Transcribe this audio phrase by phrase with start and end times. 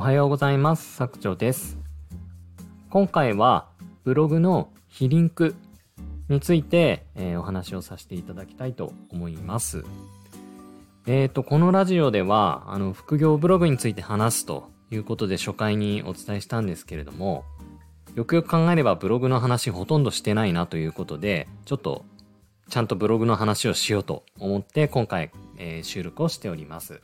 [0.00, 0.94] おはようございます。
[0.94, 1.76] 作長です。
[2.88, 3.68] 今回は
[4.02, 5.54] ブログの非リンク
[6.30, 9.84] について、えー、お話をさせていただきたいと思います。
[11.06, 17.44] えっ、ー、と、このラジオでは、あの、副業ブログについて話すということで初回にお伝えしたんですけれども、
[18.14, 22.06] よくよく考えればブログの話ほとんどしてないなということで、ちょっと
[22.70, 27.02] ちゃんとブログの話をしようと思って今回、えー、収録をしております。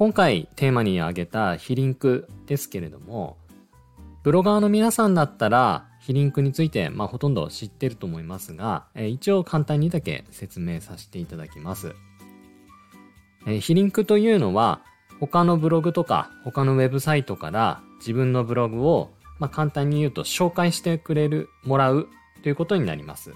[0.00, 3.36] 今回テーマに挙げた非リンクですけれども、
[4.22, 11.94] ブロガーの皆さんだったら非リンクについて、まあ、ほとんど知ってると思いますが、え、一応簡単にだけ説明させていただきます。
[13.46, 14.80] えー、非リンクというのは
[15.20, 22.08] 他のブログとか他のウェブサイトから自分のブログを、まあ、簡単に言うと紹介してくれる、もらう
[22.42, 23.34] ということになります。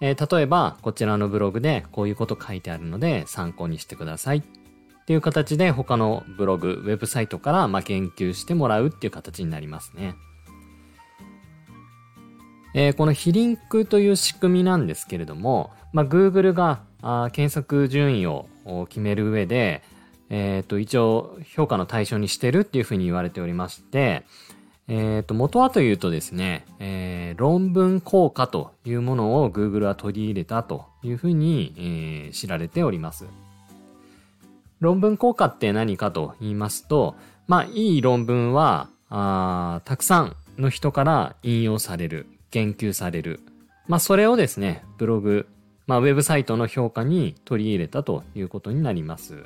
[0.00, 4.42] えー、例えば、こちらのブログでこういうこと書いてあるので参考にしてください。
[5.04, 10.14] っていう形で他のブログ、ウェブサイトから、ま、研究してもらうっていう形になりますね。
[12.74, 18.48] えー、この非リンクという仕組みなんですけれども、まあ、Google があ検索順位を
[18.88, 19.82] 決める上で、
[20.30, 24.24] え、ー、と、一応評価の対象にしてるっていうふうに言われておりまして、
[24.88, 33.26] え、ー、と、元はというとですね、えー、論文効果というものを Google は取り入れたというふうに、えー、知られております。
[34.84, 37.16] 論文効果って何かと言いますと、
[37.48, 43.40] まあ、いい論文は、あたくさんの人から引用される、言及される。
[43.88, 45.46] まあ、それをですね、ブログ、
[45.86, 49.44] まあ、ウェブサイトの評価に取り入れたということになります。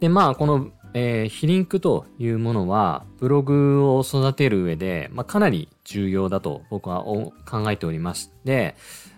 [0.00, 8.74] で、まあ、この、えー、非リンクというものは、ブログを育てる上で、まあ、かなり重要だと僕は考えておりまして、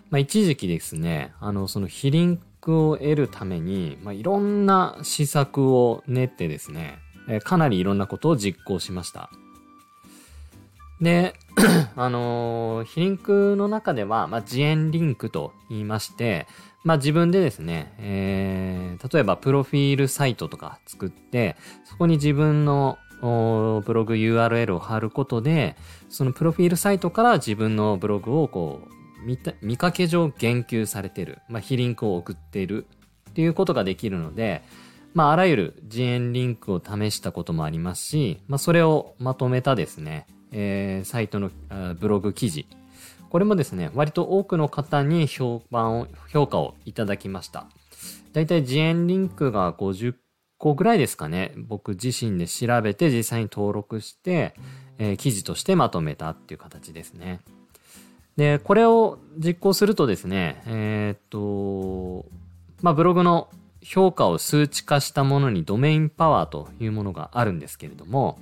[0.09, 9.29] まあ、一時期ですね、あの、その非リンクを得るために、まあ、いろんな施策を練ってですね、えー、かなりいろんなことを実行しました。
[11.01, 11.33] で、
[11.97, 16.47] あのー、非リンクの中では、まあ、自演リンクと言いまして、
[16.85, 25.75] まあ自分でですね、えー、例えばプロフィールサイトとか作って、そこに自分のブログ URL を貼ることで、
[26.09, 32.85] そのプロフィールサイトから自分のブログをこう、見た見かけ上言及されてる、まあ、非リンクを送っている
[33.29, 34.61] っていうことができるので、
[35.13, 41.51] まあ、あらゆる自演リンクを試したこともありますし、まあ、それをまとめたですね、えー、サイトの
[41.99, 42.67] ブログ記事
[43.33, 47.65] これもですね、割と多くの方に評判を、評価をいただきました。
[48.31, 50.13] だいたい自演リンクが50
[50.59, 51.51] 個ぐらいですかね。
[51.57, 54.53] 僕自身で調べて実際に登録して、
[54.99, 57.39] えー、記事としてまとめたっていう形ですね。
[58.37, 62.25] で、これを実行するとですね、えー、っと、
[62.81, 63.49] まあ、ブログの
[63.81, 68.39] 評価を数値化したものにドメインパワーというものがあるんですけれども、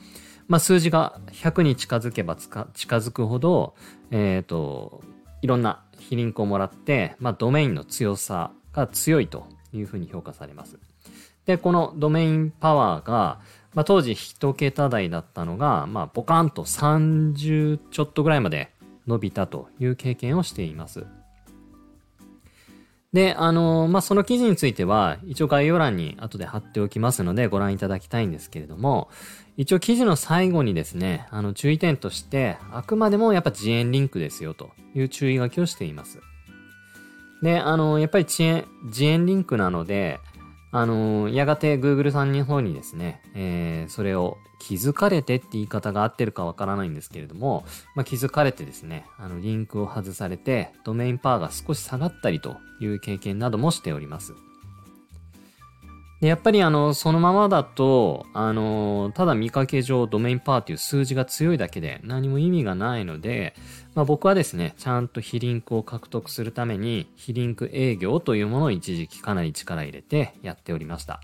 [0.47, 3.73] まあ、数字が100に近づけば近づくほど、
[4.11, 5.01] えっ、と、
[5.41, 10.77] いろんな非リンクをもらって、まあ、ドメインの強さが強いというふうに評価されます。
[11.45, 13.39] で、このドメインパワーが、
[13.73, 18.71] まあ、当時1桁台だったのが、まあ、ボカンと30ちょっとぐらいまで
[19.11, 21.05] 伸びたという経験をしています。
[23.13, 29.09] で、あのまあ、その記事については、一応概要欄に後で貼っておきますのでご覧いただきたいんですけれども、
[29.57, 36.19] 一応記事の最後にですね、あの注意点として、あくまでもやっぱ自演リンクですよという注意書きをしています。
[37.41, 40.19] で、あの、やっぱり自演、自演リンクなので、
[40.71, 47.65] あの、やがて Google さんの方にですね、えー、それを気づかれてって言い方が合ってるかわからないんですけれども、
[47.95, 54.33] まあ、気づかれてですね、あの、リンクを外されて、ドメインパワーが少し下がったりという経験などもしております。
[56.21, 63.55] で、やっぱりあの、そのままだと、あの、ただ見かけ上ドメインパワーという数字が強いだけで何も意味がないので、
[63.95, 71.21] まあ僕はですね、ちゃんと非リンクを獲得するために、非リンク営業というものを一時期かなり力入れてやっておりました。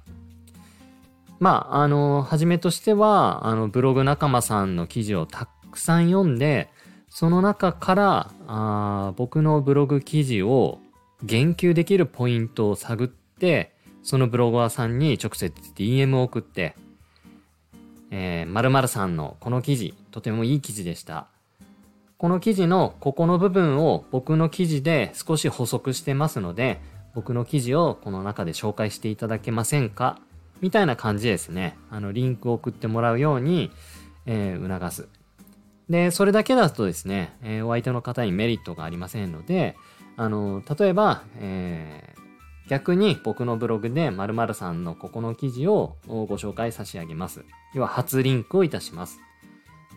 [1.39, 6.69] まあ、あの、はじめとしては、あの、ブログ仲間さんの記事をたくさん読んで、
[7.09, 10.79] その中から、あ僕のブログ記事を
[11.21, 13.76] 言及できるポイントを探って、
[14.07, 16.77] そのブロガーさんに直接 DM を送って、
[18.09, 21.27] えー、〇〇さんのこの記事、とてもいい記事でした。
[22.17, 26.79] この記事のここの部分を僕の記事で少し補足してますので、
[27.15, 30.21] 僕の記事をこの中で紹介していただけませんか？
[30.61, 31.77] みたいな感じですね。
[31.91, 33.71] あの、リンクを送ってもらうように、
[34.25, 35.09] えー、促す。
[35.89, 39.75] で、それだけだとですね、えー、お相手の方にメリットがありませんので、
[40.15, 42.13] あの、例えば、え
[42.67, 47.45] 逆に僕のブログで〇〇さんのここの記事をご紹介差し上げます。
[47.73, 49.19] 要は初リンクをいたします。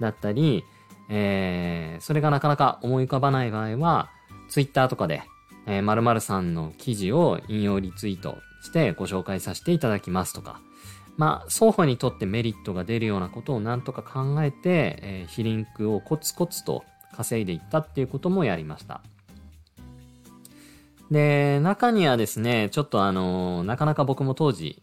[0.00, 0.64] だったり、
[1.08, 4.10] えー、それがなかなか思い浮かばない場合は、
[4.48, 5.22] ツイッターとかで、
[5.66, 10.60] えー、〇〇さんの記事を引用リツイートしてご紹介させていただきますとか、
[11.16, 16.84] まあ、双方にとってメリットが出るようなことをなんとか考えて、えー、非リンクをコツコツと
[17.14, 19.02] 稼いでいったっていうこともやりました。
[21.10, 24.82] で、中にはですね、ちょっとあの、なかなか僕も当時、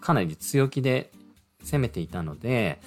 [0.00, 1.10] かなり強気で
[1.62, 2.80] 攻めていたので、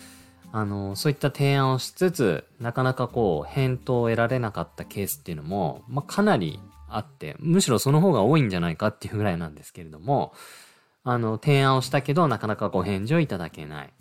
[0.52, 10.34] あの、そういった提案をしつつ、なかなかこう、返答を得られなかったケースっていうのも、まあ、かなりあって、むしろその方が多いんじゃないかっていうぐらいなんですけれども、
[11.04, 13.94] あの、提案をしたけど、なかなかご返事をいただけない。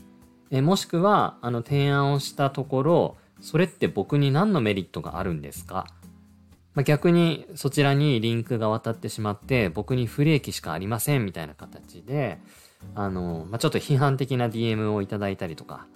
[0.50, 5.86] えもしくは、あの、提案をしたところ、それって僕に何のメリットがあるんですか？
[6.74, 12.38] まあ、逆にそちらにリンクが渡ってしまって僕に不利益しかありませんみたいな形で
[12.94, 15.86] あの、まあ、ちょっと批判的な DM をいただいたりとか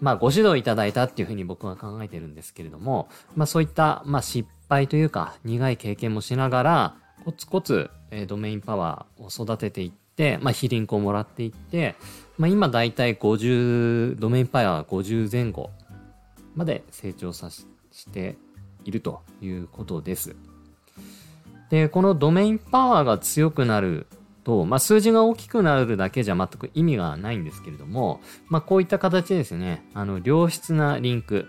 [0.00, 11.94] まあご指導いただいたっていうふうに僕は考えてるんですけれどもまあそういったまあ失敗というか苦い経験もしながらコツコツ、えドメインパワーを育てていってまあ非リンクをもらっていって
[12.36, 15.70] まあ今だいたい50ドメインパワー50前後
[16.54, 17.64] まで成長させ
[18.10, 18.36] て
[18.84, 20.36] いるということです。
[21.70, 24.06] で、このドメインパワーが強くなる
[24.44, 31.46] と、まあ、数字が大きくなるだけじゃ全く意味がないんですけれども、まあ、こういった形ですね、あの、良質なリンク。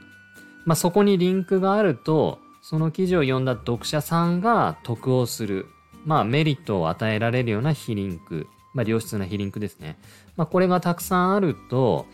[0.65, 5.67] まあ、そこにリンクがあると、その記事を読んだ読者さんが得をする。
[6.05, 8.47] まあ、メリットを与えられるような非リンク。
[8.73, 9.99] まあ、良質な非リンクですね。
[10.37, 12.07] まあ、これがたくさんあると、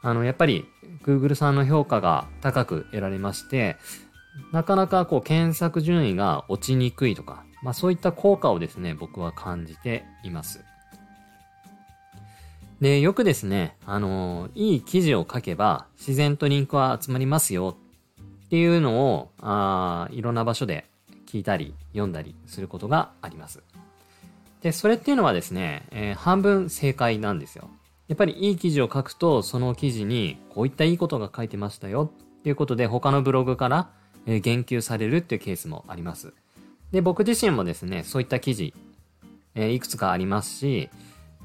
[0.00, 0.66] あの、やっぱり
[1.02, 3.76] Google さんの評価が高く得られまして、
[4.52, 10.64] なかなかこう検索順位が落ちにくいとか、まあそういった効果をですね、僕は感じています。
[12.80, 17.76] で、よくですね、あのいい記事を書けば自然とリンクは集まりますよ
[18.46, 20.86] っていうのを、あいろんな場所で
[21.26, 23.62] 聞いたり読んだりすることがあります。
[24.62, 27.68] で、それっていうのはですね、えー、半分正解なんですよ。
[28.08, 33.90] やっぱりいい記事を書くと、その記事にこういったいいことが書いてましたよっていうことで、他のブログから、
[34.26, 36.32] え言及されるっていうケースもあります。
[36.92, 38.74] で、僕自身もですね、そういった記事、
[39.54, 40.90] えいくつかありますし、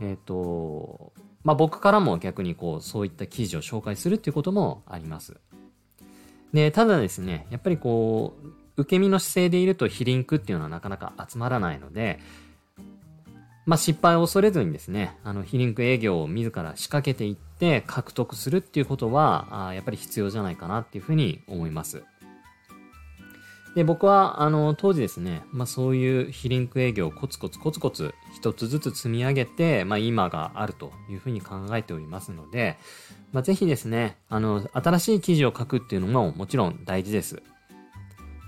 [0.01, 5.35] えっ、ー、と、まあ、僕からも逆にこう、そういった記事を紹介するっていうこともあります。
[6.53, 12.19] で、ただですね、やっぱりこう、受け身の姿勢でいると非リンクっていうのはなかなか集まらないので、
[13.65, 22.03] まあ、失敗を恐れずにですね、あの、非リンク営業を自ら仕掛けていって獲得するっていうことは、あやっぱり必要じゃないかなっていうふうに思います。
[23.75, 32.77] で、僕は、あの、当時ですね、まあそういう非リンク営業をコツコツコツコツ一つずつ積み上げて、まあ今があるというふうに考えておりますので、
[33.31, 37.41] まあぜひですね、あの、新しい記事を書くっていうのももちろん大事です。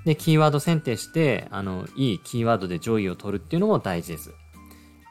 [0.05, 4.31] で、キーワード選定して、あの、いいキーワードで上位を取るっていうのも大事です。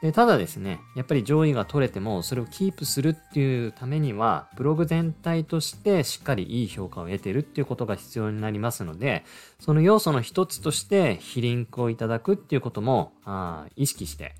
[0.05, 9.25] でただですね、やっぱり上位が取れても、それをキープするっていうためには、ブログ全体としてしっかりいい評価を得てるっていうことが必要になりますので、
[9.59, 14.35] その要素の一つとして、非リンクをいただくっていうことも、あ意識して、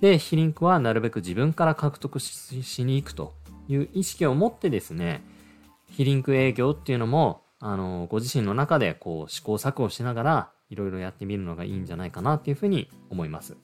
[0.00, 3.34] で、非リンクはなるべく自分から獲得しに行くと
[3.68, 5.22] いう意識を持ってですね、
[5.90, 13.58] 非リンク営業っていうのも、あの、ご自身の中でこう試行錯誤しながら、いろいろやってみるのがいいんじゃないかなっていうふうに思います。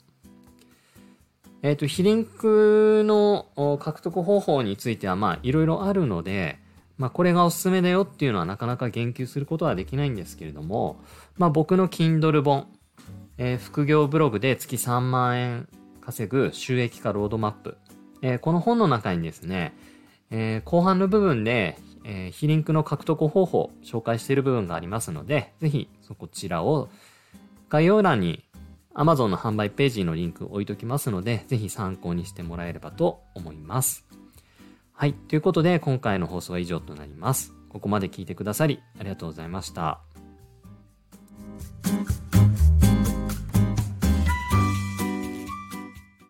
[1.63, 6.59] えっ、ー、と、非リンクの獲得方法については、まあ、いろいろあるので、
[6.99, 11.01] まあ、これがおすすめだよっていうのはなかなか言及することはできないんですけれども、
[11.37, 12.67] まあ、僕の Kindle 本、
[13.39, 15.69] えー、副業ブログで月3万円
[16.01, 17.77] 稼ぐ収益化ロードマップ。
[18.21, 19.75] えー、この本の中にですね、
[20.31, 26.89] えー、後半の部分で、えー、非リンクの獲得方法を紹介している部分がありますので、ぜひそこちらを
[27.69, 28.45] 概要欄に
[28.99, 34.05] Amazon の販売ページのリンク置いときますので、ぜひ参考にしてもらえればと思います。
[34.93, 35.15] はい。
[35.15, 37.55] ということで、今回の放送は以上となります。
[37.69, 40.01] ここまで聞いてくださり、ありがとうございました。